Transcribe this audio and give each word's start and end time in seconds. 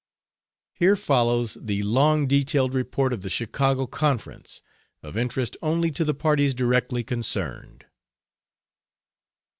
(Here 0.73 0.95
follows 0.95 1.59
the 1.61 1.83
long 1.83 2.25
detailed 2.25 2.73
report 2.73 3.13
of 3.13 3.21
the 3.21 3.29
Chicago 3.29 3.85
conference, 3.85 4.63
of 5.03 5.15
interest 5.15 5.57
only 5.61 5.91
to 5.91 6.03
the 6.03 6.15
parties 6.15 6.55
directly 6.55 7.03
concerned.) 7.03 7.85